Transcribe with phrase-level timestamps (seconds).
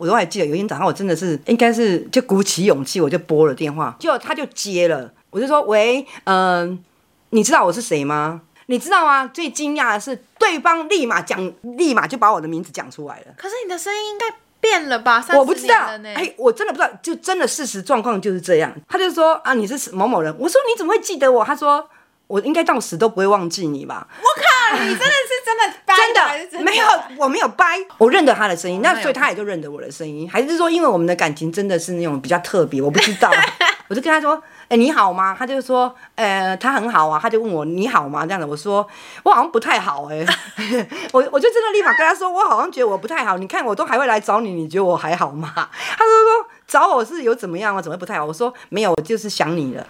[0.00, 6.78] 我都还记得有一天早上，我真的是应该是就鼓起勇气，我就拨了电话，结果他就接了，我就说喂，嗯、呃，
[7.30, 8.42] 你知道我是谁吗？
[8.66, 9.26] 你知道吗？
[9.28, 13.26] 最惊讶的是，对方立马讲，立马就把我的名字讲出来了。
[13.36, 14.26] 可是你的声音应该
[14.60, 15.24] 变了吧？
[15.36, 15.76] 我不知道，
[16.16, 18.74] 哎，我真的不知道，就真的事实状况就是这样。
[18.88, 20.34] 他就说啊，你是某某人。
[20.40, 21.44] 我说你怎么会记得我？
[21.44, 21.88] 他说
[22.26, 24.08] 我应该到死都不会忘记你吧。
[24.18, 25.94] 我靠，你真的是真的掰
[26.50, 26.86] 真的，没有，
[27.18, 32.80] 我没有掰，我认得他的声音，那所以他也就认得我的声音，还是说因为我们的感情真的是那种比较特别？
[32.80, 33.30] 我不知道，
[33.88, 34.42] 我就跟他说。
[34.66, 35.36] 哎，你好吗？
[35.38, 37.20] 他就说，呃，他很好啊。
[37.22, 38.24] 他就问我你好吗？
[38.24, 38.84] 这样子，我说
[39.22, 40.24] 我好像不太好哎。
[41.12, 43.36] 我我就真的立马跟他说，我好像觉得我不太好。
[43.36, 45.52] 你看我都还会来找你，你觉得我还好吗？
[45.54, 47.82] 他就说找我是有怎么样啊？
[47.82, 48.24] 怎么会不太好？
[48.24, 49.86] 我说没有，我就是想你了。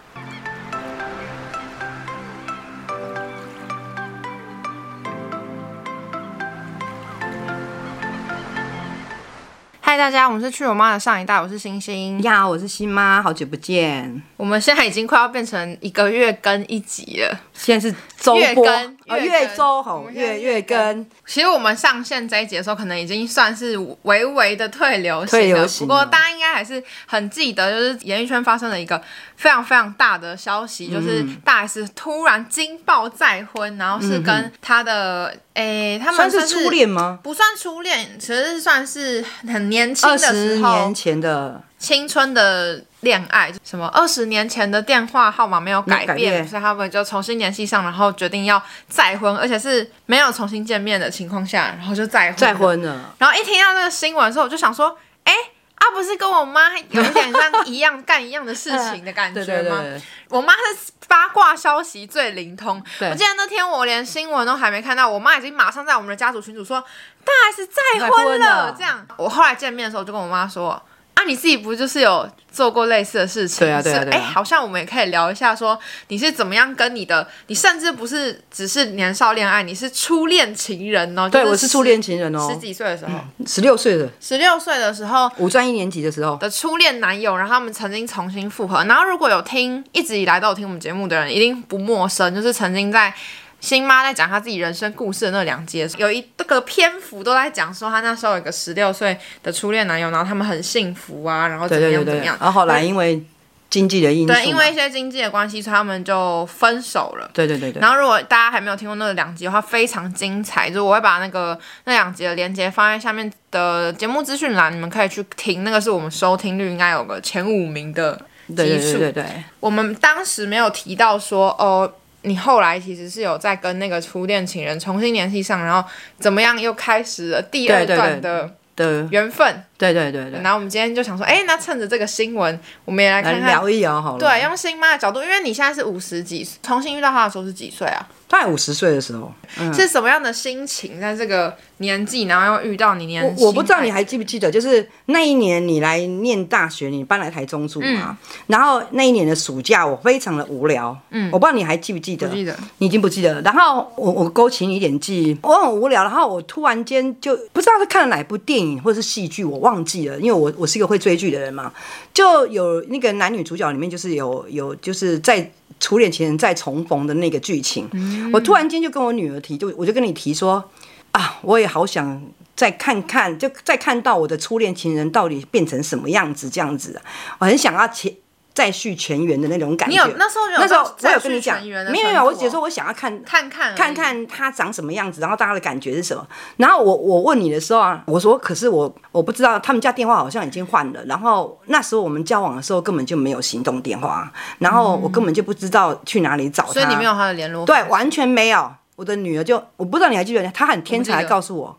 [9.86, 14.22] 嗨，大家，我们是去我妈的上一代，我是星星呀，我是新妈，好久不见。
[14.38, 17.94] 我们现在已经快要变成一个月更一集了，现在是
[18.24, 21.06] 周月更，月周吼，月月更。
[21.26, 25.86] 其实我们上线这一集的时候，可能已经算是微微的退流行了，退流行。
[25.86, 28.98] 不过大家应该还是很记得，就是演艺圈发生了一个
[29.36, 35.36] 非常非常大的消息，就是大 S 突然惊爆再婚，然后是跟他的。
[35.54, 37.20] 诶，他们算是初恋吗？
[37.22, 43.52] 不算初恋，其实算是很年轻的时候，二十年前的青春的恋爱。
[43.64, 43.86] 什么？
[43.88, 52.36] 二十年前的电话号码没有改变，改变，所以他们就重新联系上，然后决定要再婚，而且是没有重新见面的情况下，然后就再婚。
[52.36, 53.14] 再婚了。
[53.18, 55.32] 然后一听到这个新闻的时候，我就想说，哎。
[55.76, 59.44] 他不是跟我妈有点像一样干一样的事情的感觉吗？
[59.82, 62.82] 对对对，我妈是八卦消息最灵通。
[63.00, 66.82] 我记得那天我连新闻都还没看到，我妈已经马上在我们的家族群组说
[67.22, 68.74] 大 S 再婚了。
[68.74, 70.82] 这样，我后来见面的时候就跟我妈说。
[71.24, 73.66] 啊，你自己不就是有做过类似的事情？
[73.66, 74.16] 对啊，对啊，对啊。
[74.16, 81.28] 哎，好像我们也可以聊一下，说你是怎么样跟你的，你甚至不是只是年少恋爱，你是初恋情人哦。
[81.28, 82.50] 对，我是初恋情人哦。
[82.52, 83.12] 十几岁的时候，
[83.46, 88.84] 十六岁的，十六岁的时候，五专一年级的时候的初恋男友，然后他们曾经重新复合。
[88.84, 93.14] 然后如果有听一直以来都有听我们节目的人，一定不陌生，就是曾经在。
[93.64, 102.36] 新妈在讲她自己人生故事的那两集，有一这个篇幅都在讲说她那时候有个十六岁的初恋男友，然后他们很幸福啊，然后怎么样怎么样。
[102.38, 103.24] 然后后来因为
[103.70, 107.30] 经济的因素，对，因为一些经济的关系，所以他们就分手了。
[107.32, 107.80] 对对对对。
[107.80, 115.64] 然后如果大家还没有听过那两集的话，非常精彩，就我会把那个那两集的连接放在下面的节目资讯栏，你们可以去听。
[115.64, 118.14] 那个是我们收听率应该有个前五名的
[118.48, 118.56] 基数。
[118.56, 119.24] 对对对对对。
[119.58, 121.90] 我们当时没有提到说哦。
[122.24, 129.62] 你后来其实是有在跟那个初恋情人重新联系上，然后怎么样又开始了第二段的的缘分？
[129.76, 130.40] 对对对对。
[130.40, 134.18] 然后我们今天就想说，哎，那趁着这个新闻，我们也来看看聊一聊好了。
[134.18, 138.06] 对，用新妈的角度，因为你现在是五十几，重新遇到他的时候是几岁啊？
[138.26, 140.98] 大概五十岁的时候，嗯、是什么样的心情？
[140.98, 147.86] 在这个年纪，然后又遇到你年，我我不知道你还记不记得，就是那一年你来念大学，你搬来台中住嘛？
[148.10, 148.16] 嗯、
[148.48, 150.96] 然后那一年的暑假，我非常的无聊。
[151.10, 152.26] 嗯，我不知道你还记不记得？
[152.26, 153.42] 不记得，你已经不记得了。
[153.42, 161.72] 然后我我勾起你一点记忆，我很无聊，然后我突然间就不知道是看了哪部电影或者是戏剧，我忘记了，因为我我是一个会追剧的人嘛，
[162.14, 165.50] 就有那个男女主角里面就是有有就是在。
[165.80, 170.70] 初恋情人再重逢的那个剧情，嗯、我突然间就跟我女儿提，就我就跟你提说，
[171.10, 172.22] 啊，我也好想
[172.54, 177.02] 再看看，就再看到我的初恋情人到底变成什么样子，这样子，
[177.38, 178.14] 我很想要前。
[178.54, 179.92] 再续前缘的那种感觉。
[179.92, 186.24] 你有那时候有那时候我有跟你讲，没有没有，我姐说我想要看看看看看他长什么样子，然后大家的感觉是什么。
[186.56, 191.04] 然后我我问你的时候啊，我说可是我我不知道他们家电话好像已经换了。
[191.06, 196.72] 然后那时候我们交往的时候根本就没有行动电话，然后我根本就不知道去哪里找他。
[196.74, 197.66] 所以你没有他的联络？
[197.66, 198.72] 对，完全没有。
[198.96, 201.78] 我的女儿就我不知道你还记得，她很天才，告诉我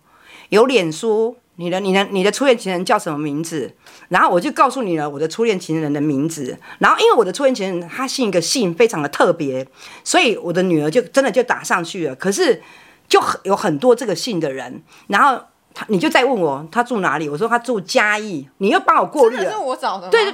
[0.50, 1.38] 有脸书。
[1.56, 3.74] 你的、你的、你的初恋情人叫什么名字？
[4.10, 6.58] 然后我就告诉你了我的初恋情人的名字。
[6.80, 9.68] 然后因为我的初恋情人他姓一个姓非常的特别，
[10.04, 12.16] 所以我的女儿就真的就打上去了。
[12.16, 12.62] 可是
[13.08, 15.44] 就有很多这个姓的人，然后。
[15.76, 17.28] 他你就再问我他住哪里？
[17.28, 19.44] 我说他住嘉义，你又帮我过滤了。
[19.44, 20.10] 真的是我找的吗？
[20.10, 20.32] 对，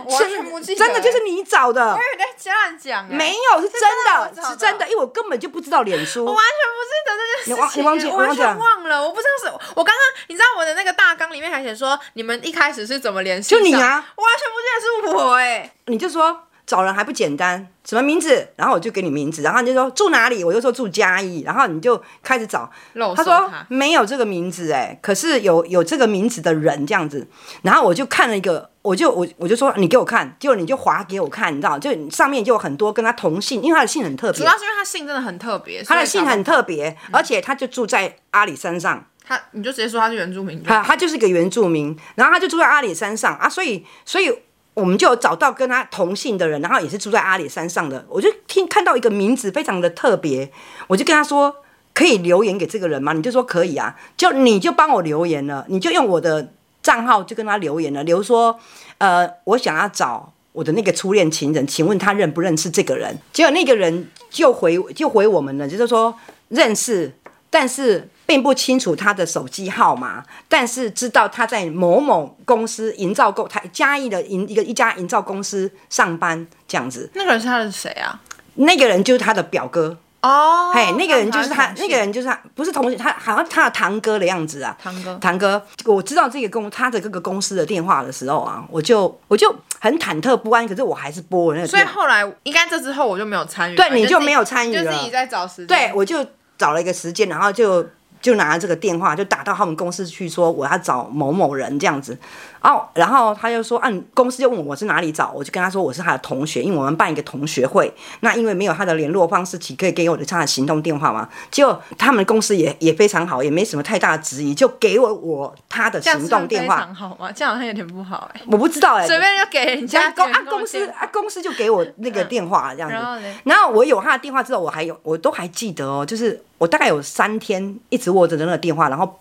[0.75, 1.83] 真的就是你找的。
[1.83, 3.07] 我以为在瞎讲。
[3.07, 6.23] 没有，是真的，是真的，因为我根本就不知道脸书。
[6.23, 7.81] 我完全不记得这件事情。
[7.81, 8.07] 你忘记？
[8.07, 9.97] 我完全忘了，我不知道是我刚刚，
[10.27, 13.55] 你知道我的那个大纲里面还写说你们一开始是怎么联系？
[13.55, 14.05] 就你啊！
[14.15, 15.73] 我完全不记得是我哎。
[15.87, 16.43] 你就说。
[16.71, 17.67] 找人还不简单？
[17.83, 18.47] 什么名字？
[18.55, 20.41] 然后我就给你名字，然后你就说住哪里？
[20.41, 22.71] 我就说住嘉义，然后你就开始找。
[22.93, 27.27] 他，他说没有这个名字哎，可是有有这个名字的人这样子，
[27.63, 39.05] 然后我就看了一个，我就我我就说你给我看，结果你就划给我看，你知道，就上面就有很多跟他同姓，因为他的姓很特别，主要是因为他姓真的很特别，他的姓很特别，而且他就住在阿里山上。
[39.23, 40.61] 他，你就直接说他是原住民。
[40.63, 44.31] 他他就是一个原住民，然后他就住在阿里山上啊，所以所以
[44.73, 48.05] 我们就找到跟他同姓的人，然后也是住在阿里山上的。
[48.07, 50.49] 我就听看到一个名字非常的特别，
[50.87, 51.53] 我就跟他说
[51.93, 53.11] 可以留言给这个人吗？
[53.13, 58.57] 你就说可以啊，就你就帮我留言了，你就用我的账号就跟他留言了，留说
[58.97, 63.17] 呃我想要找我的那个初恋情人，请问他认不认识这个人？
[63.33, 66.17] 结果那个人就回就回我们了，就是说
[66.47, 67.13] 认识，
[67.49, 68.07] 但是。
[68.31, 77.11] 并不清楚他的手机号码，但是知道他在某某公司营造公他嘉义的营一个一家营造公司上班这样子。
[77.13, 78.17] 那个人是他的谁啊？
[78.55, 80.71] 那个人就是他的表哥哦。
[80.73, 84.77] 嘿，那个人就是他，那个人就是他，不是同学，他好像他的堂哥的样子啊。
[84.81, 91.67] 堂哥，堂哥，我知道这个公他的各个公司的电话的时候啊，我就我就很忐忑不安，可是我还是拨了那个。
[91.67, 93.75] 所以后来应该这之后我就没有参与。
[93.75, 95.67] 对，你就没有参与了，就自己在找时间。
[95.67, 96.25] 对，我就
[96.57, 97.85] 找了一个时间，然后就。
[98.21, 102.17] 就拿这个电话，就打到他们公司去，说我要找某某人这样子。
[102.61, 107.91] 哦，然后他就说，按、啊、公司就问我是哪里找，我就跟他说我是他的同学，因为我们办一个同学会。
[108.19, 111.27] 那因为没有他的联络方式，只可以给我的他的行动电话嘛？
[111.49, 116.77] 结果他们公司也也非常好，也没什么太大的质疑，就给我我他的行动电话。
[116.77, 117.31] 非常好吗？
[117.31, 118.45] 这样好像有点不好哎、欸。
[118.51, 122.93] 我不知道哎、欸，随便就给人家公啊公司啊公司就给我那个电话这样子。
[122.93, 129.17] 然后，然后我有他的电话之后，我还有我都还记得哦，就是我大概有三天一直握着那个电话，然后。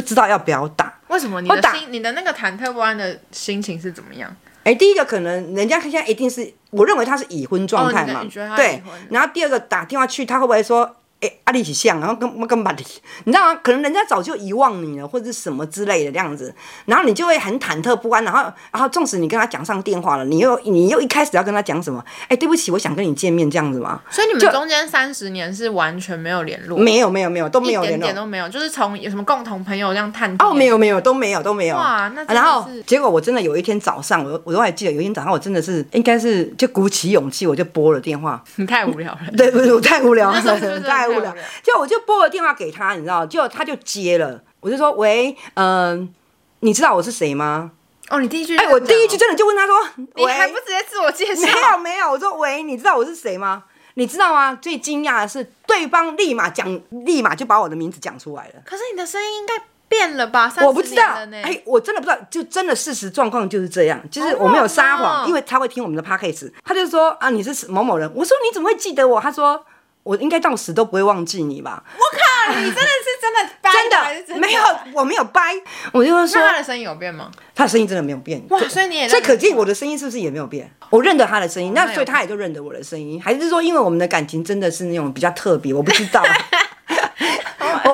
[0.00, 0.92] 不知道要不要打？
[1.08, 4.34] 为什么你的心、你的那个忐忑不安的心情是怎么样？
[4.64, 8.82] 哎，第一个可能人家现在一定是，我认为他是已婚状态嘛，哦、对。
[9.10, 10.96] 然后第二个打电话去，他会不会说？
[11.20, 12.84] 哎，阿里起像，然后跟跟把你，
[13.24, 13.60] 你知道吗？
[13.62, 16.54] 可能人家早就遗忘你了，或者是什么之类的这样子，
[16.86, 22.02] 然后你就会很忐忑不安，然后然后纵使你跟他讲上电话了，你又你又一开始要跟他讲什么？
[22.28, 24.00] 哎，对不起，我想跟你见面这样子吗？
[24.10, 26.78] 所以你们中间三十年是完全没有联络？
[26.78, 31.76] 没有没有没有都没有联络，一点点都没有，就是从有什么共同朋友这样探哦，没有没有都没有都没有。
[31.76, 38.42] 哇，那然后结果我真的有一天早上，我我都还记得有一天早上，我真的是应该是就鼓起勇气，我就拨了电话。
[38.56, 40.40] 你太无聊了，对，不是我太无聊了，
[41.10, 41.90] 无聊，就我。
[41.90, 44.40] 就拨了电话给他，你知道，就他就接了。
[44.60, 46.08] 我就说：“喂，嗯、呃，
[46.60, 47.72] 你知道我是谁吗？”
[48.10, 49.76] 哦，你第一句，哎，我第一句真的就问他说
[50.14, 52.08] ：“你还不直接自我介绍？”没有，没有。
[52.12, 53.64] 我说：“喂，你知道我是谁吗？
[53.94, 58.62] 你知道吗？”最惊讶的是，对方立马讲，立马就把我的名字讲出来了。
[58.64, 59.54] 可是你的声音应该
[59.88, 60.52] 变了吧？
[60.62, 69.66] 我不知道，哎，我真的不知道，就真的事实状况就是这样，就是我没有撒谎，哦、因为他会听我们的 podcast，他就说：“啊，你是某某人。”我说：“你怎么会记得我？”他说。
[70.02, 71.84] 我应该到死都不会忘记你吧？
[71.94, 74.62] 我靠，你真的是真的掰真的，真的没有，
[74.94, 75.54] 我没有掰。
[75.92, 77.30] 我就说，他的声音有变吗？
[77.54, 78.42] 他的声音真的没有变。
[78.48, 80.70] 哇，所以你也所以可见我的声音是不是也没有变？
[80.88, 85.74] 我认得他的声音，那所以他也就认得我的声音，还是说因为我们的感情真的是那种比较特别？
[85.74, 86.22] 我不知道。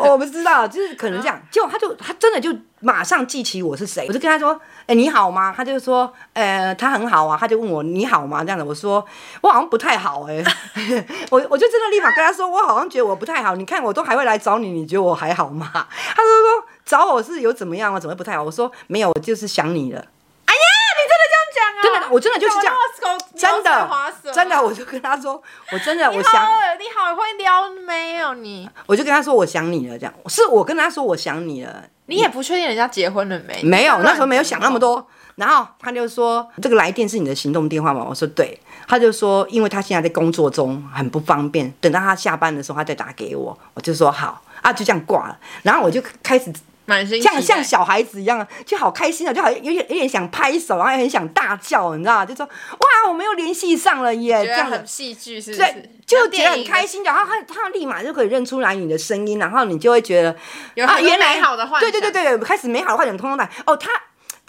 [0.06, 5.52] 我我不知道，就是可能这样，结果他就他真的就马上记起我是谁，我就跟他说，哎、欸，你好吗？
[5.56, 8.42] 他就说，呃，他很好啊，他就问我你好吗？
[8.42, 9.04] 这样子，我说
[9.42, 15.70] 我好像不太好哎、欸， 我我就真的立马跟他说，我好像觉得我不太好，你看我都还会来找你，你觉得我还好吗？
[15.72, 18.00] 他就说找我是有怎么样啊？
[18.00, 18.42] 怎么会不太好？
[18.42, 20.04] 我说没有，我就是想你了。
[21.86, 22.74] 真的，我真的就是这样，
[23.36, 25.40] 真的，真的，我就跟他说，
[25.72, 26.32] 我真的，我想
[26.78, 28.68] 你好会撩没有你？
[28.86, 33.62] 我就跟他说，我想你了，这样是我跟他说我想你了，你也不确定人家结婚了没？
[33.62, 35.06] 没有，那时候没有想那么多。
[35.36, 38.04] 然后他就说，这个来电是你的行动电话吗？
[38.08, 38.58] 我说对。
[38.88, 43.56] 他就说，因为他现在在工作中很不方便，等到他下班的时候他再打给我。
[43.74, 45.38] 我就说好啊，就这样挂了。
[45.62, 46.52] 然后我就开始。
[47.22, 52.26] 像像小孩子一样，就好开心啊，就好像有点有点想拍手，然后也很想大叫，你知道吗？
[52.26, 55.62] 就说哇，我们又联系上了耶，这样很戏剧是不是？
[55.62, 60.36] 对，就觉得很开心，然后他他立马就可以认出来你的声音，然后你就会觉得
[60.74, 63.90] 有啊，原来好的幻想，对对对对，开始美好的幻想通通来哦，他。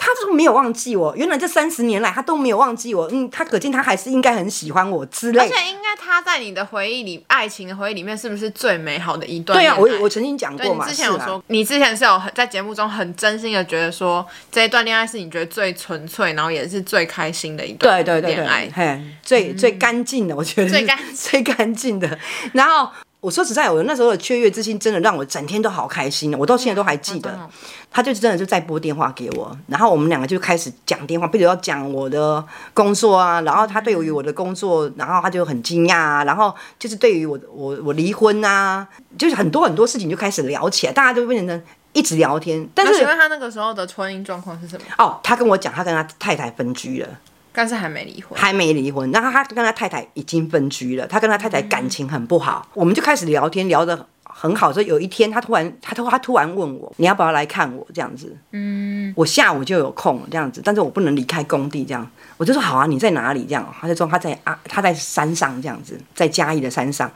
[0.08, 5.40] 他都没有忘记我，原来这三十年来他都没有忘记我，嗯，他可见他还是应该很喜欢我之类。
[5.40, 9.60] 而且应该他在你的回忆里，爱情的回忆里面，是不是最美好的一段？
[9.60, 22.18] 对啊，我我曾经讲过嘛，你之前有说，啊、你之前是有在节目中很真心的觉得说，这一段恋爱是你觉得最纯粹，然后也是最开心的一段恋爱，对对对对，嘿，最、嗯、最干净的，我觉得最干最干净的。
[22.54, 27.32] 然后我说实在，我那时候的雀跃之心真的让我整天都好开心，我到现在都还记得。
[27.32, 27.50] 嗯、
[27.90, 32.44] 他就真的就在拨电话给我，然后我们两个就开始讲电话，比如要讲我的
[32.76, 42.70] 工作啊，然后他对于我的工作，然后他就很惊讶啊，然后就是对于我我我离婚啊，就是很多很多事情就开始聊起来，大家就变成一直聊天。
[42.76, 44.86] 但是请问他那个时候的婚姻状况是什么？
[45.00, 47.10] 哦，他跟我讲，他跟他太太分居了。
[47.58, 49.12] 但是还没离婚，还没离婚。
[49.12, 52.64] 然后他跟他太太已经分居了，他跟他太太感情很不好。
[52.68, 54.72] 嗯、我们就开始聊天，聊得很好。
[54.72, 58.38] 所以有一天，他突然，他突他突然问我，你要不要来看我这样子？
[58.52, 62.08] 嗯，我下午就有空这样子，但是我不能离开工地这样。
[62.38, 63.74] 我就说好啊，你在哪里这样？
[63.82, 67.12] 他就说他在啊，他在山上这样子，在嘉义的山上。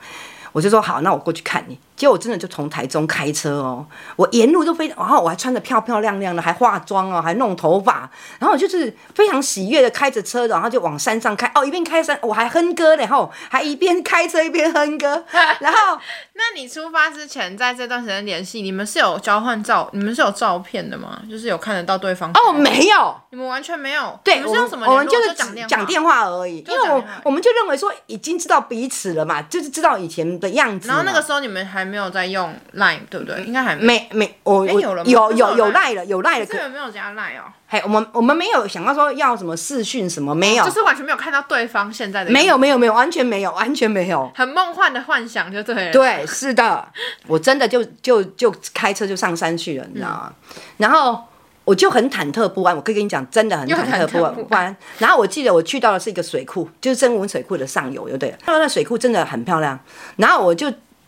[0.50, 1.78] 我就说好，那我过去看你。
[2.02, 11.48] 结果我真的就从台中开车哦，我沿路都非常，然后我还穿的漂漂亮亮的，还化妆哦，还弄头发，然后我就是非常喜悦的开着车，然后就往山上开。
[11.54, 15.24] 哦，一边开山我还哼歌，然后还一边开车一边哼歌，
[15.60, 15.96] 然后
[16.32, 21.22] 那你出发之前在这段时间联系，你们是有交换照，你们是有照片的吗？
[21.30, 32.54] 就是有看得到对方哦，没有，你们完全没有，对，你们是用什么我们就是讲电讲电话而已，因为我我们就认为说已经知道彼此了嘛，就是知道以前的样子，然后那个时候你们还没有在用。
[32.74, 33.44] Line 对不对？
[33.44, 37.52] 应该还没没我我有有有有 Line 了有 Line 了，这个没有加 Line 哦。
[37.68, 42.30] 嘿，我们我们没有想到说要什么视讯什么没有，就是完全没有看到对方现在的。
[42.30, 45.92] 没有没有没有完全没有完全没有，很梦幻的幻想就对了。
[45.92, 46.88] 对，是的，
[47.26, 50.32] 我真的就就就开车就上山去了，你知道吗？
[50.78, 51.22] 然后
[51.64, 54.74] 我就很忐忑不安，我可以跟你讲，真的很忐忑不安不安。
[54.98, 55.78] 然后我记得我去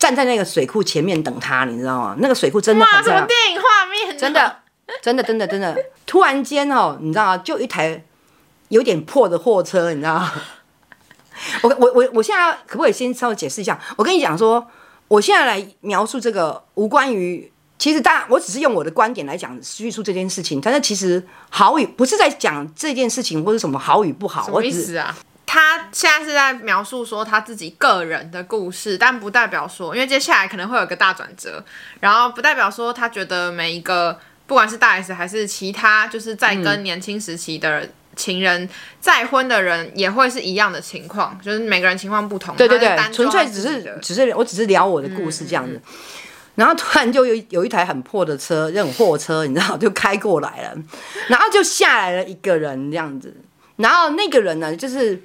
[0.04, 2.16] 站在那个水库前面等他，你知道吗？
[2.18, 3.16] 那个水库真的很漂亮。
[3.16, 4.18] 什么电影画面？
[4.18, 4.58] 真的，
[5.00, 5.74] 真的，真的，真的。
[6.04, 7.38] 突然间哦，你知道吗？
[7.38, 8.04] 就一台
[8.68, 10.30] 有点破的货车，你知道吗？
[11.64, 13.80] 我我我我现在可不可以先稍微解释一下？
[13.96, 14.66] 我跟你讲说，
[15.08, 25.16] 我现在来描述这个无关于，其实大家我只是用我的观点来讲叙述这件事情，但是其实好与不是在讲这件事情或者什么好与不好，什么意思啊？
[25.54, 31.64] 他现在是在描述说他自己个人的故事，但不代表说，因为接下来可能会有一个大转折，
[32.00, 34.18] 然后不代表说他觉得每一个
[34.48, 38.68] 不管是大 S 还是其他，就是在跟年轻时期的情人
[38.98, 42.56] 再婚的人，也会是一样的情况，就是每个人情况不同。
[42.56, 45.92] 对对对，纯粹只是只是我只是聊我的故事这样子，嗯嗯嗯，
[46.56, 50.74] 然后突然就有有一台很破的车，那种货车，你知道就开过来了，
[51.28, 53.32] 然后就下来了一个人这样子，
[53.76, 55.22] 然后那个人呢就是。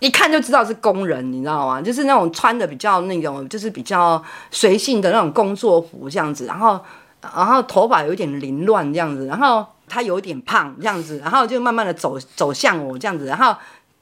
[0.00, 1.80] 一看就知道是工人，你知道吗？
[1.80, 6.80] 就是那种穿的比较那种，就是比较随性的那种工作服这样子，然后，
[7.20, 13.54] 然后头发有点凌乱这样子，然后他有点胖这样子，然后就慢慢的走走向我这样子，然后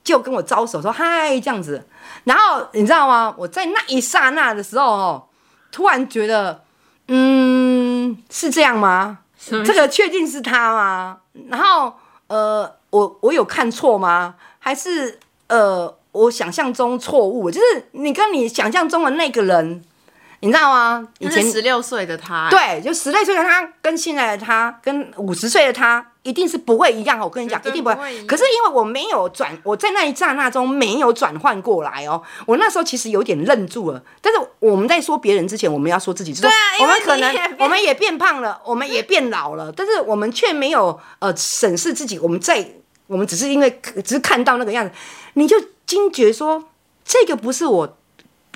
[0.04, 1.84] 就跟我招手说嗨这样子，
[2.24, 3.34] 然后你知道吗？
[3.36, 5.24] 我在那一刹那的时候哦，
[5.72, 6.62] 突然觉得，
[7.08, 9.18] 嗯，是这样吗？
[9.36, 11.18] 这个确定是他吗？
[11.48, 11.94] 然后
[12.28, 14.36] 呃，我我有看错吗？
[14.60, 15.18] 还是？
[15.48, 19.82] 呃，我想象中错误，就是你跟你想象中的那个人，
[20.40, 21.08] 你知道吗？
[21.18, 27.18] 以前十六岁的他，对，就十六岁的他跟现在的他，跟五十岁的他，一定是不会一样。
[27.18, 27.96] 我跟你讲，一定不会。
[28.26, 32.22] 可是因为我没有转，我在那一刹那中没有转换过来哦。
[32.46, 34.02] 我那时候其实有点愣住了。
[34.20, 36.50] 但是我们在说别人之前，我们要说自己，就是说
[36.80, 42.18] 我们可能 我们也变胖了，我们也变老了， 但是我们却没有呃审视自己。
[42.18, 42.68] 我们在。
[43.08, 43.70] 我们只是因为
[44.04, 44.94] 只是看到那个样子，
[45.38, 46.68] 你就惊觉说，
[47.04, 47.96] 这个不是我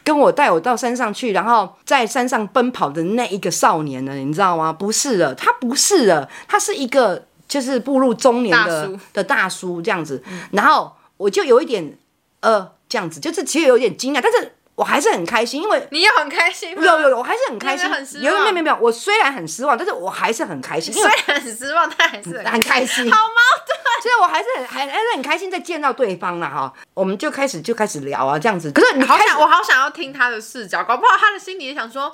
[0.05, 4.73] 跟我带我到山上去，然后在山上奔跑的那一个少年了，你知道吗？
[4.73, 10.23] 不是的，他不是的，他是一个就是步入中年的大叔的大叔这样子。
[10.51, 11.97] 然后我就有一点
[12.41, 14.57] 呃这样子，就是其实有点惊讶，但是。
[14.75, 16.75] 我还是很开心，因为你也很开心。
[16.75, 17.87] 有有有，我还是很开心。
[18.23, 20.93] 有没有没有没有，我虽然很失望，但是我还是很开心。
[20.93, 23.05] 虽然很失望，但还是很开心。
[23.12, 23.35] 好矛
[23.67, 23.72] 盾。
[24.03, 26.73] 所以我还是很还还是很开心，在见到对方了哈。
[26.95, 28.71] 我们就开始就开始聊啊，这样子。
[28.73, 32.12] 可是你好想，我好想要听他的视角，搞不好他的心里也想说。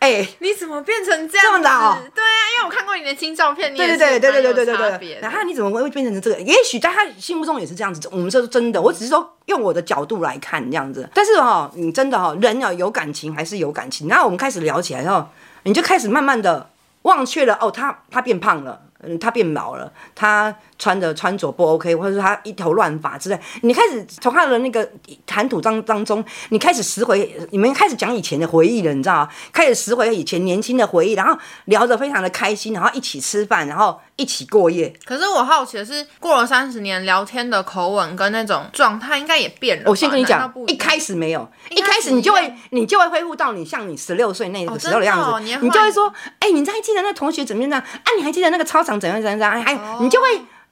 [0.00, 1.50] 哎、欸，你怎么变成这样子？
[1.50, 1.94] 这么老？
[2.14, 5.18] 对啊，因为我看过你的新照片，你也是对对对对对对对对对。
[5.20, 6.38] 然后你怎么会变成这个？
[6.40, 8.08] 也许在他心目中也是这样子。
[8.12, 11.08] 我们说真的，我只是说用我的角度来看这样子。
[11.12, 14.06] 但是哈，你真的哈，人要有感情还是有感情。
[14.06, 15.28] 然后我们开始聊起来之后，
[15.64, 16.70] 你就开始慢慢的
[17.02, 24.88] 忘却了哦，他他变胖了，嗯，他变老了，他穿着穿着不 OK，或者是他一头乱发之类，你开始从他的那个
[25.26, 29.28] 谈吐当当中，你开始拾回，你们开始讲以前的回忆了，你知道吗？
[29.52, 34.94] 开始拾回以前年轻的回忆，然后聊得非常的开心，然后一起吃饭，然后一起过夜。
[35.04, 39.90] 可是我好奇的是，过了三十年，聊天的口吻跟那种状态应该也变了。
[39.90, 47.72] 我先跟你讲，一开始没有，一开始你就会你就会恢复到你像你十六岁那个时候的样子，你就会说，哎、欸，你还记得那同学怎么样？
[47.80, 47.84] 啊，
[48.16, 49.60] 你还记得那个操场怎样怎样怎样？
[49.60, 50.28] 还、哦、你就会。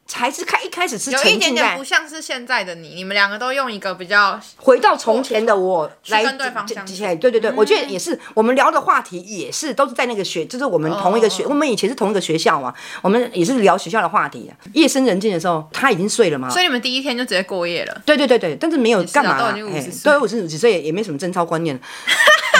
[0.06, 6.94] 才是开一开始是有一点点不像是现在的你，你们两个都用一个比较回到从前的我来跟对方相处。
[7.20, 12.72] 对对对，我觉得也是，我们聊的话题也是都是在那个学，就是我们同一个学，我们以前是同一个学校嘛，
[13.02, 14.50] 我们也是聊学校的话题。
[14.72, 18.02] 夜深人静的时候，他已经睡了嘛，所以你们第一天就直接过夜了。
[18.06, 21.80] 对对对对，但是没有干嘛，都五十岁，对五十几岁也没什么贞操观念， 也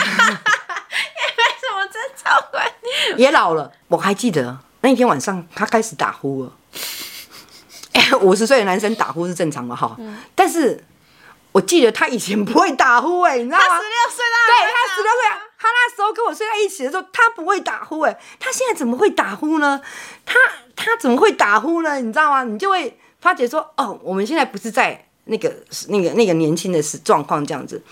[0.03, 0.35] 没
[1.61, 3.71] 什么贞操观念，也老了。
[3.89, 6.53] 我还记得那一天晚上，他开始打呼了。
[8.21, 10.83] 五十岁的男生打呼是正常的哈，嗯、但是
[11.53, 13.65] 我记得他以前不会打呼哎、欸，你知道吗？
[13.65, 19.81] 他十六岁啦，对他十六岁，他那时候跟我睡在一起的时候，他不会打呼哎、欸，他现在怎么会打呼呢？
[20.25, 20.35] 他
[20.75, 21.97] 他怎么会打呼呢？
[22.01, 22.45] 你知道吗？
[22.45, 25.53] 你就会发觉说，哦，我们现在不是在那个
[25.89, 27.83] 那个那个年轻的时状况这样子，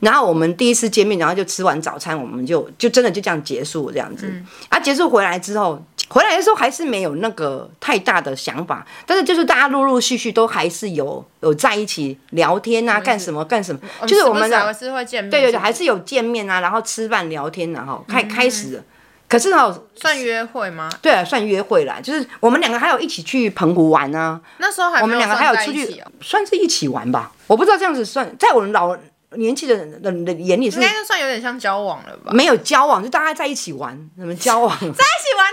[0.00, 5.82] 然后我们第一次见面，然后就吃完早餐，我们就就真的就这样结束这样子，嗯、啊，结束回来之后。
[6.08, 18.82] 回来的时候还是没有那个太大的想法，但是就是大家陆陆续续都还是有有在一起聊天啊，干什么干什么，就是我们的还是会见面，对对对，还是有见面啊，然后吃饭聊天然后开开始了，
[19.28, 20.90] 可是哦，算约会吗？
[21.00, 28.96] 对啊，算约会啦，就是我们两个还有一起去澎湖玩啊，那时候还我们两个还有出去，算是一起玩吧，我不知道这样子算，在我们老。
[29.36, 32.30] 年纪的人的的眼里是应该就算有点像交往了吧？
[32.32, 34.70] 没有交往，就大家在一起玩，什么交往？
[34.78, 35.44] 在一起玩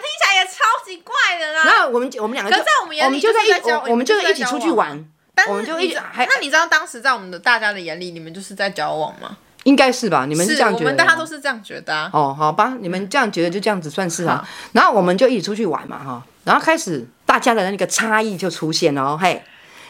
[0.86, 1.64] 级怪的啦。
[1.66, 6.26] 然后我们我们两个就在我们眼里，我们就在一我们就一起出去玩，但我们就一直还。
[6.26, 9.38] 那你知道当时在我们的大家的眼里，你们就是在交往吗？
[9.64, 10.26] 应该是吧？
[10.26, 10.86] 你们是这样觉得？
[10.86, 12.10] 我们大家都是这样觉得。
[12.14, 14.48] 哦，好吧，你们这样觉得就这样子算是啊。
[14.72, 16.24] 然后我们就一起出去玩嘛，哈。
[16.44, 19.44] 然后开始大家的那个差异就出现了，嘿。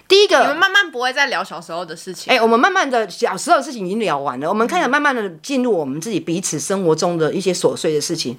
[0.09, 2.33] 第一个，你们慢慢不会再聊小时候的事情。
[2.33, 8.37] 哎、欸，我们慢慢的小时候的事情已经聊完了，我们开始慢慢的进入我们自己彼此生活中的一些琐碎的事情。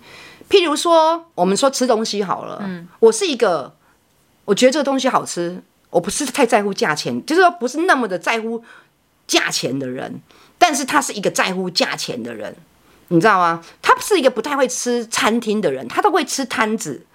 [0.53, 3.75] 譬如说，我们说吃东西好了，嗯，我是一个，
[4.45, 8.63] 我觉得这个东西好吃，我不是太在乎价钱，就是说不是那么的在乎
[9.27, 10.21] 价钱的人，
[10.59, 12.55] 但是他是一个在乎价钱的人，
[13.09, 13.65] 你知道吗？
[13.81, 17.07] 他是一个不太会吃餐厅的人，他都会吃摊子、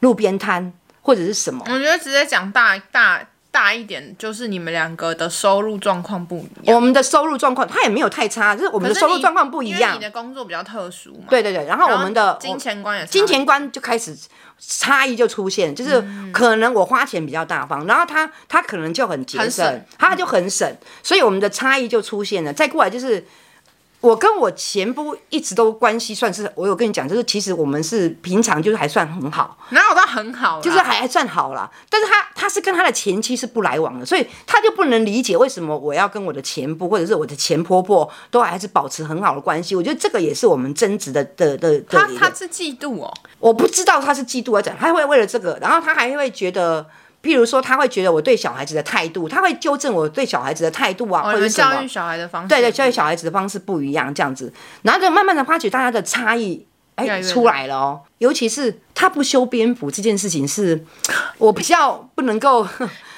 [0.00, 1.64] 路边摊或者是什么。
[1.66, 3.26] 我觉得直接讲大大。
[3.54, 6.74] 大一点就是你们两个的收入状况不一样。
[6.74, 9.80] 我们的收入状况，他也没有太差，就是我们的收入状况不一样。
[9.80, 11.26] 因为你的工作比较特殊嘛。
[11.30, 14.18] 对对对，然后我们的金钱观也金钱观就开始
[14.58, 20.68] 差异就出现，就是可能我花钱比较大方，然后他他可能就很节省，他就很省，
[21.04, 22.52] 所以我们的差异就出现了。
[22.52, 23.24] 再过来就是。
[24.04, 31.70] 我跟我前夫一直都关系算是，我有跟你讲，就是其实我们是平常就是还算很好，哪有到很好，就是还还算好啦。
[31.88, 39.74] 但是他他是跟他的前妻是不来往的，所以他就不能理解为什么我要跟我的前夫或者是我的前婆婆都还是保持很好的关系。
[39.74, 41.80] 我觉得这个也是我们争执的的的。
[41.88, 46.86] 他他是嫉妒哦，我不知道他是嫉妒还是怎样，他会为了这个，然后他还会觉得。
[47.24, 58.02] 譬如说，他会觉得我对小孩子的态度，他会纠正我对小孩子的态度啊，或者教育小孩的方式，对对，教育小孩子的方式不一样，这样子，然后就慢慢的发觉大家的差异，哎，出来了哦。
[58.18, 60.84] 尤其是他不修边幅这件事情，是
[61.38, 62.62] 我比较不能够，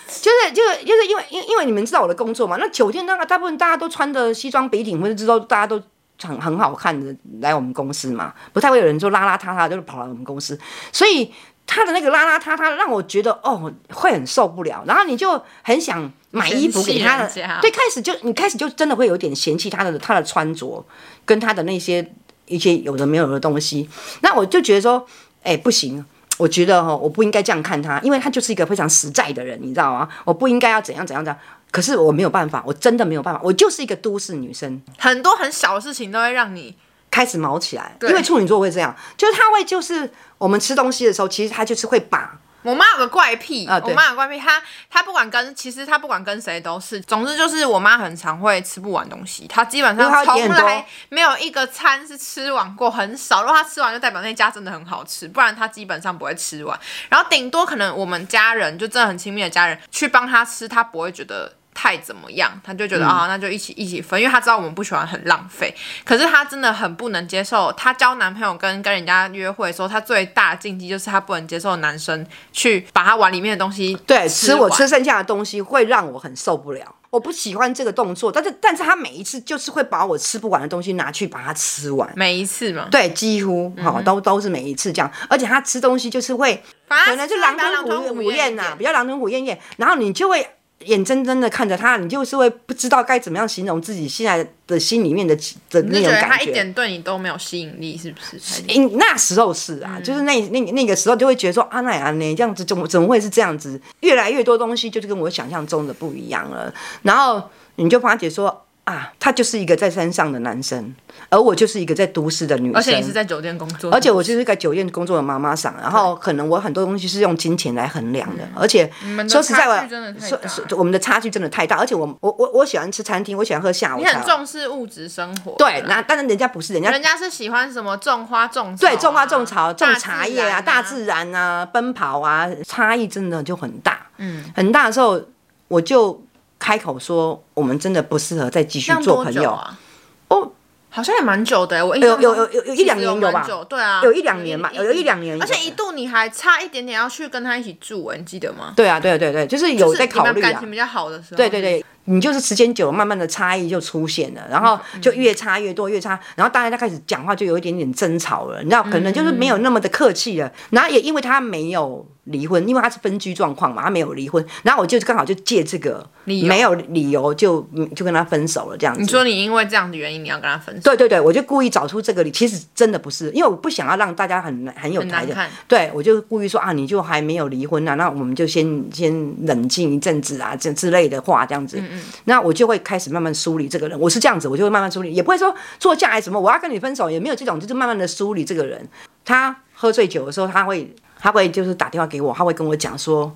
[0.08, 5.82] 就是就是就是因为因因为你们知道我的工作嘛，那酒店那个大部分大家都穿的西装笔挺，或者知道大家都
[6.22, 10.56] 很很好看的来我们公司嘛，不太会有人说邋邋遢遢就是跑来我们公司，
[10.92, 11.32] 所以。
[11.66, 17.28] 他的那个邋邋遢遢，让我觉得哦会很受不了，然后你就很想买衣服给他的，
[17.60, 20.86] 对，开始就你开始就真的会有点嫌弃他的他的穿着
[21.24, 22.12] 跟他的那些
[22.46, 23.88] 一些有的没有的东西，
[24.20, 25.04] 那我就觉得说，
[25.42, 26.04] 哎、欸、不行，
[26.38, 30.08] 我觉得哦我不应该这样看他，因为他就是一个非常实在的人，你知道吗？
[30.24, 31.40] 我不应该要怎样怎样怎样，
[31.72, 36.76] 可是我没有办法，我真的没有办法，我就是一个都市女生，很多很小的事情都会让你。
[37.16, 42.38] 开始毛起来，因为处女座会这样，就是他会就是我们吃东西的时候，其实他就是会把。
[42.60, 53.40] 我妈有个怪癖，啊我妈有怪癖，她她不管跟其实她不管跟谁都是，总之就是我妈很常会吃不完东西，她基本上从来没有一个餐是吃完过，很少。
[53.40, 56.78] 如果她吃完，就代表那家真的很好吃，不然她基本上不会吃完。
[57.08, 61.54] 然后顶多可能我们家人就真的很亲密的家人去帮她吃，她不会觉得。
[61.76, 65.74] 太怎么样，他就觉得啊、嗯哦，那就一起一起分，因为他知道我们不喜欢很浪费。
[66.06, 76.94] 可是他真的很不能接受，他交男朋友跟跟人家约会的时候，他最大的禁忌就是他不能接受男生去把他碗里面的东西对吃我吃剩下的东西，会让我很受不了。
[77.10, 90.46] 我不喜欢这个动作，但是但是他每一次就是会把我吃不完的东西拿去把它吃完，每一次嘛，对，几乎好、嗯、都都是每一次这样，而且他吃东西就是会，可能就狼吞虎咽呐，比较狼吞虎咽咽，然后你就会。
[90.84, 95.34] 眼睁睁的看着他，你就是会不知道该怎么样形容自己现在的心里面的
[95.70, 96.28] 的那种感觉。
[96.28, 98.62] 他一点对你都没有吸引力，是不是？
[98.68, 103.80] 因那时候是啊，嗯、就是那那那个时候就会觉得说啊，那啊那这样子怎么怎么会是这样子？
[104.00, 107.42] 越来越多东西就是跟我想象中的不一样了，然后
[107.76, 108.65] 你就发觉说。
[108.86, 110.94] 啊，他就是一个在山上的男生，
[111.28, 112.76] 而我就是一个在都市的女生。
[112.76, 115.74] 而且你是在酒店工作，而且我就是在酒店工作的妈妈桑。
[115.82, 118.88] 然后可能我很多东西是用金钱来衡量的，嗯、而且
[119.28, 119.88] 说实在话，
[120.20, 120.38] 说
[120.78, 121.78] 我们的差距真的太大。
[121.78, 124.08] 而且我我我我喜欢吃餐厅，我喜欢喝下午茶。
[124.08, 125.56] 你很重视物质生活。
[125.58, 134.06] 对，那当然人家不是，人家人家是喜欢什么种花种对，种花种草、种茶叶啊，大自然啊，奔跑啊，差异真的就很大。
[134.18, 135.20] 嗯，很大的时候
[135.66, 136.22] 我就。
[136.66, 139.78] 开口说，我们真的不适合再继续做朋友啊！
[140.26, 140.50] 哦，
[140.90, 143.46] 好像也蛮久的，我有有有有有一两年有吧？
[143.68, 145.40] 对啊，有一两年嘛，有有一两年。
[145.40, 148.72] 而且一度你还差一点点要去跟他一起住，你记得吗？
[148.74, 150.50] 对啊，对啊，对对，就是有在考虑啊。
[150.50, 151.36] 感情比较好的时候。
[151.36, 162.06] 对对对，你就是时间久了，慢慢的差异就出现了，然后就越差越多，越差，然后大家开始讲话就有一点点争吵了，你知道，可能就是没有那么的客气了，然后也因为他没有。
[162.26, 167.64] 离婚，因为他是分居状况嘛，他没有离婚，然后我就刚好就借这个没有理由就
[167.94, 169.00] 就跟他分手了这样子。
[169.00, 170.80] 你说你因为这样的原因你要跟他分手？
[170.82, 175.36] 对对对，我就故意找出这个理，其实真的不是，因为我不想要让大家很很有台的。
[175.68, 181.78] 对，我就故意说啊，你就还没有离婚啊，那我们就先先冷静一阵子啊，这之类的话这样子。
[181.78, 188.88] 嗯那我就会开始慢慢梳理这个人，我是这样子，我就会慢慢梳理，也不会说坐下来什么我要跟你分手，也没有这种，就是慢慢的梳理这个人。
[189.24, 190.94] 他喝醉酒的时候，他会。
[191.18, 193.34] 他会就是打电话给我，他会跟我讲说，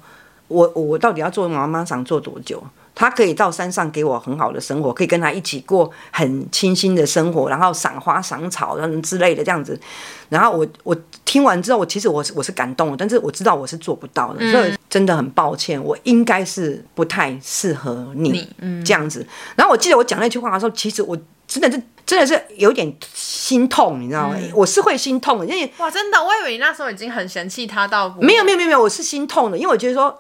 [0.49, 2.63] 我我到底要做妈妈想做多久？
[3.01, 9.81] 他可以到山上给我很好的生活，可以跟他一起过很清新的生活，然后赏花赏草之类的这样子。
[10.29, 18.47] 然后我我听完之后，我其实我是我是感动的，但是我知道我是做不到的，嗯、所以真的很抱歉，我应该是不太适合你
[18.85, 19.27] 这样子。
[19.57, 21.17] 然后我记得我讲那句话的时候，其实我。
[21.51, 24.37] 真的是，真的是有点心痛，你知道吗？
[24.39, 30.17] 嗯、我是会心痛的，因为哇，真的，我以为你那时候已经很嫌弃他到没有没有没有没有，我是心痛的，因为我觉得说，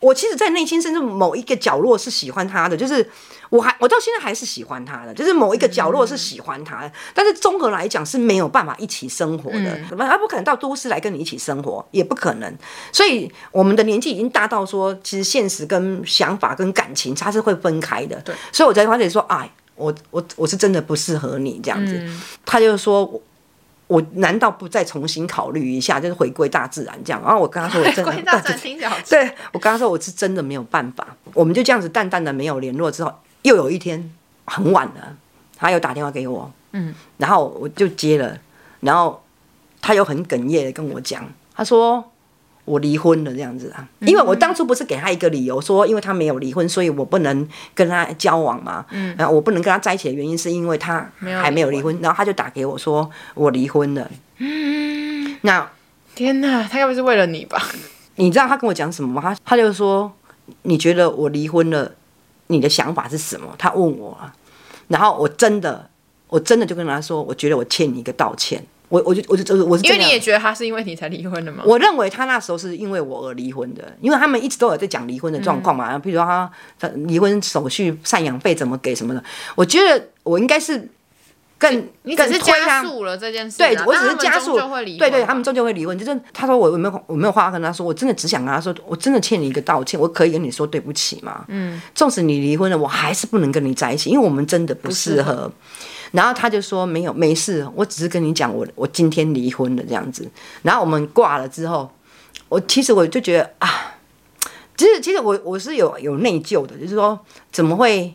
[0.00, 3.08] 我其实，在内心深处某一个角落是喜欢他的，就是
[3.50, 12.52] 我还我到现在还是喜欢他的，就是某一个角落是喜欢他的，嗯、但是综合来讲是没有办法一起生活的，他、嗯、不可能到都市来跟你一起生活，也不可能，
[12.92, 19.50] 所以我们的年纪已经大到说，其实现实跟想法跟感情它是会分开的，对，所以我才发现说，哎。
[19.78, 23.20] 我我我是真的不适合你这样子，嗯、他就说
[23.86, 27.20] 我，我难道不再重新考虑一下，就是回归大自然这样？
[27.22, 34.12] 然后我跟他说， 我真的回归大自然听起来好对，我跟他说我是真的没有办法，我们就这样子淡淡的没有联络之后，又有一天
[34.44, 35.16] 很晚了，
[35.56, 38.38] 他又打电话给我，嗯，然后我就接了，
[38.80, 39.22] 然后
[39.80, 42.12] 他又很哽咽的跟我讲，他说。
[42.66, 48.84] 我离婚了这样子啊，因为我当初不是给他一个理由说，因为他没有离婚，所以我不能跟他交往嘛。
[48.90, 54.10] 嗯，然后我不能跟他在一起的原因是因为他还没有离婚，然后他就打给我说我离婚了。
[54.38, 55.66] 嗯，那
[56.14, 57.62] 天哪，他该不是为了你吧？
[58.16, 59.22] 你知道他跟我讲什么吗？
[59.22, 60.12] 他他就说，
[60.62, 61.92] 你觉得我离婚了，
[62.48, 63.54] 你的想法是什么？
[63.56, 64.18] 他问我，
[64.88, 65.88] 然后我真的
[66.28, 68.66] 我真的就跟他说，我觉得我欠你一个道歉。
[68.88, 71.64] 我我就我就我是因为你也觉得他是因为你才离婚的吗？
[71.66, 76.50] 我认为他那时候是因为我而离婚的，因为他们一直都有在讲离婚的状况嘛，嗯、比如说他
[77.06, 79.22] 离婚手续赡养费怎么给什么的。
[79.56, 80.88] 我觉得我应该是
[81.58, 84.56] 更你只是加速了这件事，对我只是加速，
[84.98, 85.98] 对对，他们终究会离婚。
[85.98, 91.44] 就是他说我有没有我没有话跟他说，我真的只想跟他说，我真的欠你一个道歉，我可以跟你说对不起吗？
[91.48, 95.50] 嗯，纵使你离婚了，我还是不能跟你在一起，因为我们真的不适合。
[96.12, 100.28] 然后他就说没有没事，我只是跟你讲我我今天离婚了这样子。
[100.62, 101.90] 然后我们挂了之后，
[102.48, 103.94] 我其实我就觉得啊，
[104.76, 107.18] 其实其实我我是有有内疚的，就是说
[107.50, 108.14] 怎么会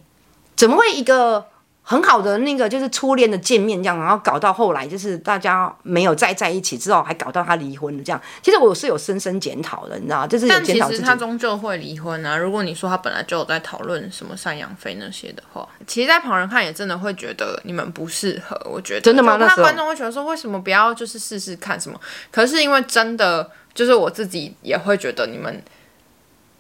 [0.56, 1.50] 怎么会一个。
[1.91, 8.21] 很好的那个就是初恋的见面这样，然后搞到后来就是大家没有再在一起之后，还搞到他离婚了这样。
[8.41, 10.80] 其实我是有深深检讨的，你知道就是有检讨自己。
[10.80, 12.38] 但其实他终究会离婚啊。
[12.38, 18.58] 如果你说他本来就有在讨论什么赡养费那些的话，其实，在旁人看也真的会觉得你们不适合。
[18.63, 19.36] 我觉得真的吗？
[19.36, 21.99] 那观众会觉得说，为什么不要就是试试看什么？
[22.32, 25.62] 可是因为真的就是我自己也会觉得你们。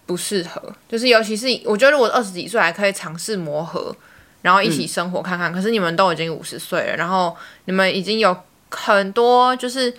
[0.03, 3.95] 不适合，就是尤其是我觉得如果二十几岁还可以尝试磨合，
[4.41, 5.51] 然后一起生活看看。
[5.51, 8.35] 嗯、可是你们都已经五十岁了，然后你们已经有
[8.69, 9.93] 很多就是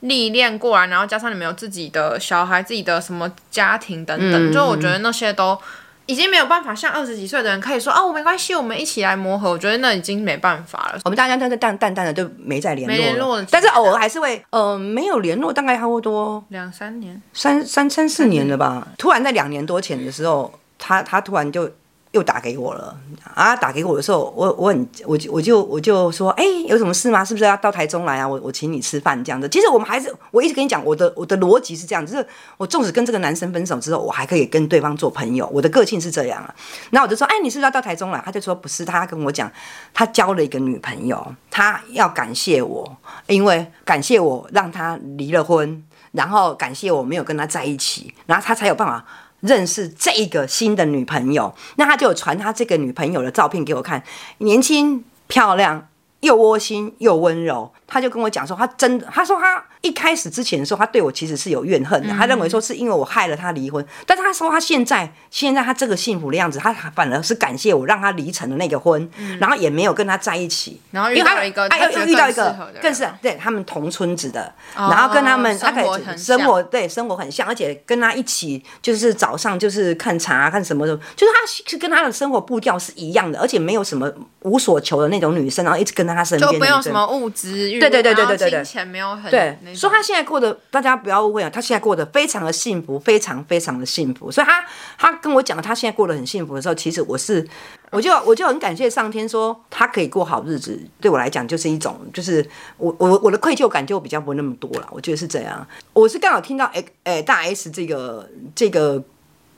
[0.00, 5.58] 历练过来，然后加上你们有自己的小孩、自己的什么家庭等等，嗯、就我觉得那些都。
[6.06, 9.48] 已经没有办法像二十几岁的人可以说哦，没关系，我们一起来磨合。
[9.48, 11.00] 我觉得那已经没办法了。
[11.04, 18.88] 我们大家淡淡淡淡的就没再联络了，没联络，但是偶尔还是会，呃，没有联络，大概差不多两三年，三三三四年了吧。
[18.98, 21.70] 突然在两年多前的时候，他他突然就。
[22.12, 22.94] 又打给我了
[23.34, 23.56] 啊！
[23.56, 27.24] 打给我的时候，我我很我就我就我就说，哎、有什么事吗？
[27.24, 28.28] 是不是要到台中来啊？
[28.28, 29.48] 我我请你吃饭这样子。
[29.48, 32.26] 其实我们还是我一直跟你讲，我的我的逻辑是这样，就是
[32.58, 35.48] 我纵使跟这个男生分手之后，我还可以跟对方做朋友。
[35.50, 36.54] 我的个性是这样啊。
[36.90, 38.20] 那我就说，哎、你是不是要到台中来？
[38.22, 39.50] 他就说不是，他跟我讲，
[39.94, 42.94] 他交了一个女朋友，他要感谢我，
[43.26, 49.02] 因为感谢我让他离了婚，然后感谢我没有跟他在一起，然后他才有办法。
[49.42, 54.02] 认识这个新的女朋友，那他就有传他这个女朋友的照片给我看，
[54.38, 55.88] 年轻漂亮，
[56.20, 57.72] 又窝心又温柔。
[57.92, 62.14] 他就跟我讲说，他真的，他说他一开始之前的时候，他对我其实是有怨恨的。
[62.14, 69.06] 他认为说是因为我害了他离婚，但是他说他现在现在他这个幸福的样子，他反而是感谢我让他离成了那个婚，
[69.38, 87.81] 然后也没有跟他在一起，然后遇到一个，哎，又遇到一个更是对他们同村子的，然后跟他们他可以生活对生活很像，而且跟他一起就是早上就是看茶看什么的，就是他是跟他的生活步调是一样的，而且没有什么无所求的那种女生，然后一直跟在他身边，就没有什么物质。
[87.90, 94.30] 对对对对对对对，钱没有很对，说他现在过得，大家不要误会啊，他现在过得非常的幸福，非常非常的幸福。
[94.30, 94.64] 所以他
[94.96, 97.46] 他跟我讲他现在过得很幸福的时候，其实我是，
[97.90, 102.46] 我就我就很感谢上天，说他可以过好日子，对我来讲就是一种，就是
[102.78, 104.88] 我我我的愧疚感就比较不会那么多了。
[104.90, 105.66] 我觉得是这样。
[105.92, 109.02] 我是刚好听到哎哎大 S 这个这个，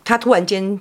[0.04, 0.80] 他突然间。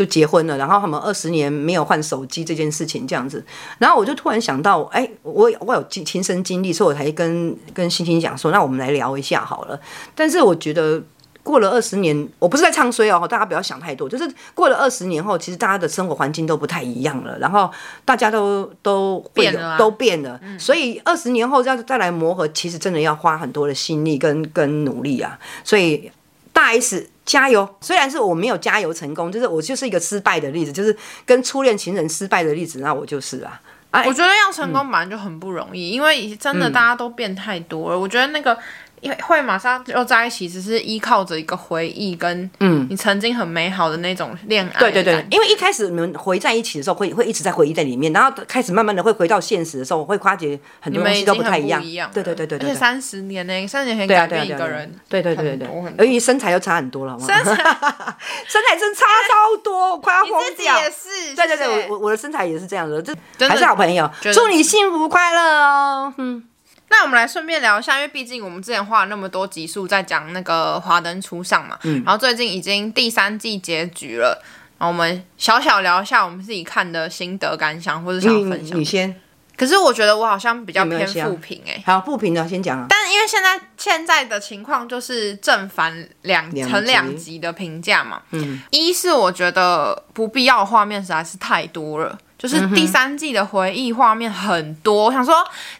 [0.00, 3.44] 就结婚了，然后他们二十年没有换手机这件事情这样子，
[3.76, 9.78] 然后我就突然想到，哎，我我有亲亲身经历，所以我才跟跟星星讲说，那我们来聊一下好了。
[10.14, 11.02] 但是我觉得
[11.42, 17.70] 过了二十年，我不是在唱衰哦，大家不要想太多，就是过了二十年后，其实大家的生活环境都不太一样了，然后
[18.06, 26.10] 大家都都会变了、啊，都变了，嗯、所以二十年后要再来磨合，其实真的要花很多的心力跟跟努力啊，所以
[26.54, 27.10] 大 S。
[27.30, 27.76] 加油！
[27.80, 33.60] 虽然是我没有加油成功，就是我就是一个失败的例子，就是跟初恋情人失败的例子，那我就是啊。
[33.92, 37.96] 哎我觉得要成功本来就很不容易，嗯、因为真的大家都变太多了。
[37.96, 38.58] 嗯、我觉得那个。
[39.00, 44.80] 因为会马上又在一起，只是依靠着一个回忆跟嗯，你曾经很美好的那种恋爱。
[44.80, 52.10] 对对对，因为一开始你们回在一起的时候，会会一直在回忆在里面，然后开始慢慢的会回到现实的时候，会发觉很多东西都不太一样。
[52.12, 54.92] 对对对对，而且三十年呢，三十年可以改变一个人。
[55.08, 57.26] 对对对对对，而且身材又差很多了，好吗？
[57.26, 57.54] 身材
[58.46, 60.78] 身材真差超多，我快要疯掉。
[60.78, 61.34] 也是。
[61.34, 64.10] 对对对，我我的身材也是这样的，这还是好朋友。
[64.34, 66.44] 祝你幸福快乐哦，嗯。
[66.90, 74.42] 那我们来顺便聊一下，因为毕竟我们之前花了那么多集数在讲那个《华灯初上》嘛，嗯，然后最近已经第三季结局了，
[74.76, 78.78] 然后我们小小聊一下我们自己看的心得感想，或者想分享。
[78.78, 79.14] 你先。
[79.56, 81.82] 可是我觉得我好像比较偏负评哎。
[81.84, 82.86] 好，负评的先讲啊。
[82.88, 92.18] 但是因为现在现在的情况就是正反两成两极的评价嘛，嗯，一是我觉得不必要的画面实在是太多了。
[92.40, 95.34] 就是第三季的回忆画面很多，我想说，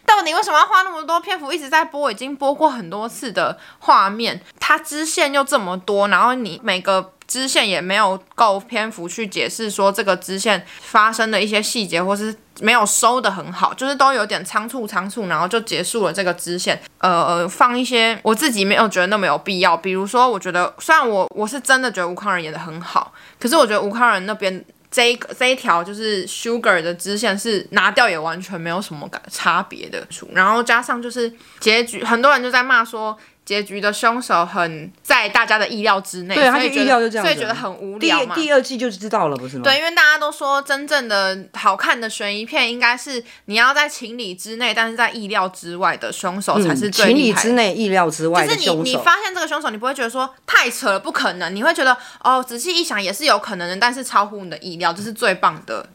[0.05, 2.11] 到底为什么要花那么多篇幅一直在播？
[2.11, 16.79] 已经播过很多次的画面，它支线又这么多，然后你每个支线也没有够篇幅去解释说这个支线发生的一些细节，或是没有收的很好，就是都有点仓促仓促，然后就结束了这个支线。
[16.99, 24.63] 呃，放一些我自己没有觉得那么有必要，比如说，我觉得虽然我我是真的觉得吴康仁演的很好，可是我觉得吴康仁那边。
[24.91, 33.17] 这一这一条就是 Sugar 的支线是拿掉也完全没有什么感差别的，然后加上就是结局，很多人就在骂说。
[33.43, 38.35] 结局的凶手很在大家的意料之内，对，他就意料就这样，所以觉得很无聊嘛。
[38.35, 39.63] 第第二季就知道了，不是吗？
[39.63, 47.41] 对，因为大家都说真正的好看的悬疑片应该是你要在情理之内，但是在意料之外的凶手才是最厉害。
[47.41, 48.71] 情理之内、意料之外的凶手。
[48.71, 55.85] 就是你你发现这个凶手，你不会觉得说太扯了，不可能，你会觉得哦，仔细一想也是有可能的，但是超乎你的意料，这是最棒的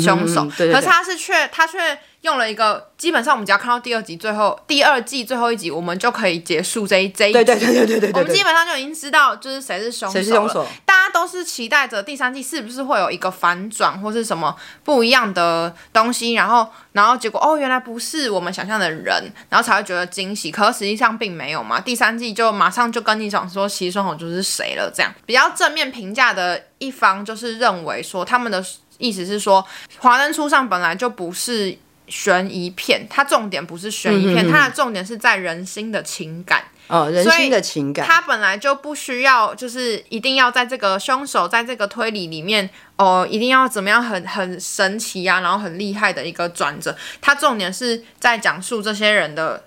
[0.00, 0.46] 凶手。
[0.56, 1.98] 可是他是却他却。
[2.26, 7.32] 用了一个，基本上我们只要看到第二集最后，第二季最后一集，我们就可以结束这一这一集。
[7.32, 8.20] 对对对对对对，对。
[8.20, 10.24] 我们基本上就已经知道就是谁是凶手了。
[10.24, 10.66] 谁是凶手？
[10.84, 20.50] 大家都是期待着第三季是不是会有一个反转或是什么不一样的东西，然后然后结果哦原来不是我们想象的人，然后才会觉得惊喜。
[20.50, 21.80] 可实际上并没有嘛。
[21.80, 24.90] 第三季就马上就跟你讲说，其实凶手就是谁了。
[24.92, 28.64] 这样比较正面评价的一方就是认为说他们的。
[28.98, 29.62] 意思是说，
[30.02, 31.76] 《华灯初上》本来就不是
[32.08, 36.64] 悬疑片，它重点不是悬疑片，它的重点是在人心的情感。
[36.88, 38.06] 哦，人心的情感。
[38.06, 46.96] 它本来就不需要，就是一定要在这个凶手在这个推理里面，哦、呃，一定要怎么样很很神奇啊，然后很厉害的一个转折。
[47.20, 49.64] 它重点是在讲述这些人的，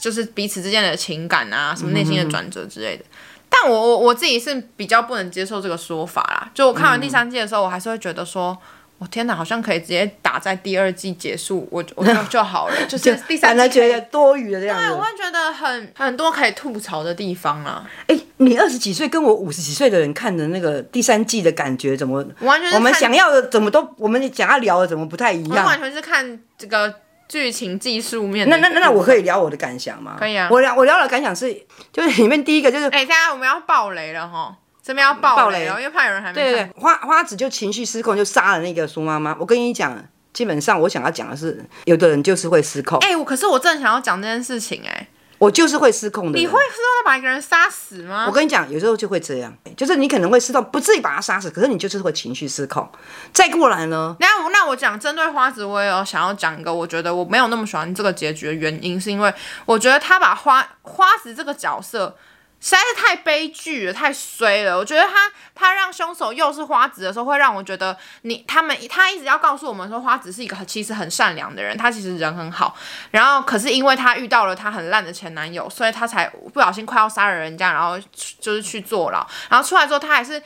[0.00, 3.04] 就是彼此之间的情感啊，什么内心的转折之类的。
[3.04, 3.16] 嗯
[3.48, 6.50] 但我我我自己是比较不能接受这个说法啦。
[6.52, 8.58] 就我看完第三季的时候，嗯、我还是会觉得说，
[8.98, 12.74] 我天哪，好像可以直接打在第二季结束，我我就 就好了。
[12.88, 14.86] 就是第三季觉得多余的这样子。
[14.86, 17.88] 对，我会觉得很很多可以吐槽的地方啊。
[18.06, 22.24] 哎、欸，你二十几岁跟我五十几岁的人看的那个第三季的感觉怎么？
[22.40, 25.64] 完全我们想要的怎么都，我们想要聊的怎么不太一样？
[25.66, 26.94] 完全是看这个。
[27.28, 30.14] 剧情技术面，那那那我可以聊我的感想吗？
[30.16, 31.52] 可以啊，我聊我聊的感想是，
[31.92, 34.56] 就是里面第一个就是，哎、欸，现在我们要爆雷了哈，
[34.86, 36.44] 这边要爆雷了，雷因为怕有人还没看。
[36.44, 39.36] 对对，花花子就情绪失控，就杀了那个苏妈妈。
[39.40, 40.00] 我跟你讲，
[40.32, 42.96] 基本上我想要讲的是，有的人就是会失控。
[43.00, 45.08] 哎、欸，我可是我正想要讲这件事情、欸，哎。
[45.38, 46.38] 我就是会失控的。
[46.38, 48.26] 你会失控把一个人杀死吗？
[48.28, 52.88] 我跟你讲，有时候就会这样，就是你可能会失控，不至于把他杀死，可是你就是会情绪失控。
[53.32, 54.14] 再过来呢？
[54.20, 59.34] 那我那我讲针对花子，我也有想要讲一个，我觉得我没有那么喜欢这个结局的原因，是因为
[59.66, 62.16] 我觉得他把花花子这个角色。
[62.60, 64.76] 实在是太悲剧了，太衰了。
[64.76, 72.76] 我觉得他他让凶手又是花子的时候，会让我觉得你他们他一直要告诉我们说，花子是一个其实很善良的人，他其实人很好。
[73.10, 77.98] 然后可是因为他遇到了他很烂的前男友，所以他才不小心快要杀了人家，然后
[78.40, 79.26] 就是去坐牢。
[79.48, 80.42] 然后出来之后，他还是。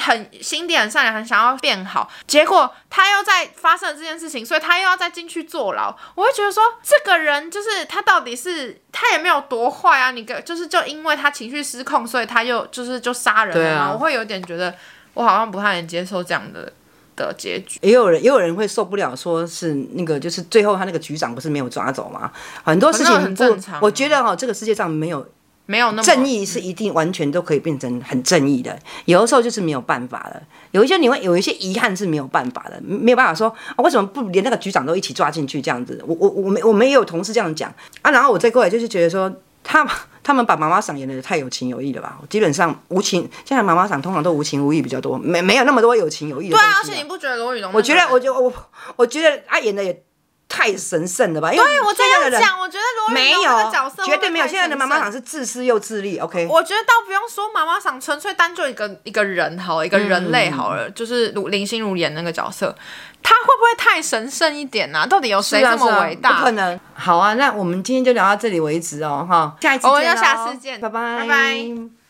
[0.00, 5.94] 很心地很善良，很想要变好，结果他又在发生了这件事情，所以他又要再进去坐牢。
[6.14, 13.84] 我会觉得说，这个人就是他到底是他也没有多坏啊，你个就是就因为他情绪失控，所以他又就是就杀人了嘛。
[13.86, 14.74] 啊、我会有点觉得，
[15.14, 16.72] 我好像不太能接受这样的
[17.14, 17.78] 的结局。
[17.82, 22.32] 也有人也有人会受不了，说是那个就是最后他那个局长不是没有抓走吗？
[22.64, 23.78] 很多事情很正常。
[23.82, 25.26] 我觉得哈，这个世界上没有。
[25.66, 30.42] 没有那么正义是一定完全都可以变成很正义的，有的时候就是没有办法了。
[30.72, 36.02] 有一些你会有一些遗憾是没有办法的，没有办法说啊，为什么不连那个局长都一起抓进去这样子？
[36.06, 37.72] 我我我们我们也有同事这样讲
[38.02, 39.88] 啊，然后我再过来就是觉得说，他
[40.22, 42.18] 他们把妈妈桑演的太有情有义了吧？
[42.28, 46.56] 基本上无情，现在妈妈桑通常都无情无义比较多，没没有那么多有情有义的。
[46.56, 47.72] 对啊，而且你不觉得罗宇龙？
[47.72, 48.52] 我觉得，我觉得我
[48.96, 50.02] 我觉得他演的也。
[50.52, 51.50] 太神圣了吧？
[51.50, 54.46] 因为我这样讲，我觉得罗宇龙这个角色绝对没有。
[54.46, 56.18] 现在的妈妈桑是自私又自利。
[56.18, 62.76] OK，我觉得倒不用说妈妈桑，纯粹单就一个一个人好，一个人类好了，嗯、就是林心如演那个角色，
[63.22, 65.06] 她会不会太神圣一点呢、啊？
[65.06, 66.28] 到底有谁这么伟大？
[66.28, 66.80] 啊啊、不可能。
[66.92, 72.01] 好啊，那我们今天就聊到这里为止哦，哈，下一次见，我们要下次见，拜拜，拜拜。